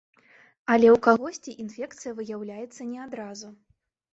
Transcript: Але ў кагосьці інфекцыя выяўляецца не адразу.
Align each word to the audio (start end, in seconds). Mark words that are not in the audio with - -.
Але 0.75 0.87
ў 0.93 0.95
кагосьці 1.07 1.53
інфекцыя 1.65 2.11
выяўляецца 2.21 2.81
не 2.95 2.99
адразу. 3.07 3.47